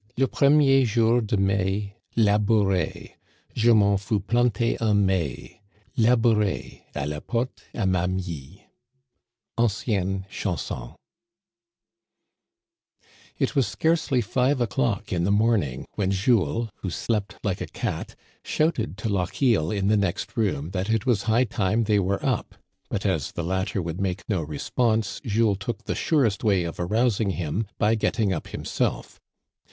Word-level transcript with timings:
Le 0.17 0.27
premier 0.27 0.83
jour 0.83 1.21
de 1.21 1.37
Mai, 1.37 1.93
Labourez, 2.17 3.17
J'm'en 3.53 3.99
fus 3.99 4.19
planter 4.19 4.75
un 4.81 4.95
mai, 4.95 5.61
Labourez, 5.95 6.85
A 6.95 7.05
la 7.05 7.19
porte 7.19 7.65
à 7.75 7.87
ma 7.87 8.07
mie. 8.07 8.63
Ancienne 9.59 10.25
Chanson, 10.27 10.95
It 13.37 13.55
was 13.55 13.67
scarcely 13.67 14.21
five 14.21 14.59
o'clock 14.59 15.13
in 15.13 15.23
the 15.23 15.29
morning 15.31 15.85
when 15.93 16.09
Jules, 16.09 16.69
who 16.77 16.89
slept 16.89 17.35
like 17.43 17.61
a 17.61 17.67
cat, 17.67 18.15
shouted 18.43 18.97
to 18.97 19.07
Lochiel 19.07 19.69
in 19.69 19.85
the 19.87 19.97
next 19.97 20.35
room 20.35 20.71
that 20.71 20.89
it 20.89 21.05
was 21.05 21.23
high 21.29 21.43
time 21.43 21.83
they 21.83 21.99
were 21.99 22.25
up; 22.25 22.55
but 22.89 23.05
as 23.05 23.33
the 23.33 23.43
latter 23.43 23.83
would 23.83 24.01
make 24.01 24.23
no 24.27 24.41
response, 24.41 25.21
Jules 25.23 25.59
took 25.59 25.83
the 25.83 25.93
surest 25.93 26.43
way 26.43 26.63
of 26.63 26.79
arousing 26.79 27.29
him 27.37 27.67
by 27.77 27.93
getting 27.93 28.33
up 28.33 28.47
himself. 28.47 29.19